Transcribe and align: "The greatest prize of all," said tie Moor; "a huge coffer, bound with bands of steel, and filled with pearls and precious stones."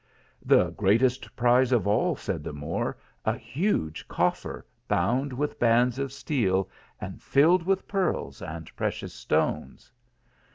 "The 0.43 0.71
greatest 0.71 1.35
prize 1.35 1.71
of 1.71 1.85
all," 1.85 2.15
said 2.15 2.43
tie 2.43 2.49
Moor; 2.49 2.97
"a 3.23 3.37
huge 3.37 4.07
coffer, 4.07 4.65
bound 4.87 5.31
with 5.31 5.59
bands 5.59 5.99
of 5.99 6.11
steel, 6.11 6.67
and 6.99 7.21
filled 7.21 7.61
with 7.61 7.87
pearls 7.87 8.41
and 8.41 8.75
precious 8.75 9.13
stones." 9.13 9.91